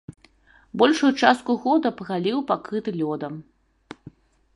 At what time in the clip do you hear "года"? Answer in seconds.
1.65-1.91